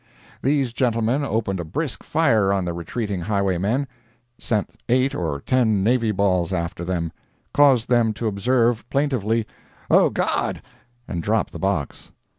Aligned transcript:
These 0.41 0.73
gentlemen 0.73 1.23
opened 1.23 1.59
a 1.59 1.63
brisk 1.63 2.03
fire 2.03 2.51
on 2.51 2.65
the 2.65 2.73
retreating 2.73 3.21
highwaymen—sent 3.21 4.71
eight 4.89 5.13
or 5.13 5.39
ten 5.41 5.83
navy 5.83 6.09
balls 6.11 6.51
after 6.51 6.83
them—caused 6.83 7.87
them 7.87 8.11
to 8.13 8.25
observe, 8.25 8.83
plaintively, 8.89 9.45
"O 9.91 10.09
God!" 10.09 10.63
and 11.07 11.21
drop 11.21 11.51
the 11.51 11.59
box. 11.59 12.11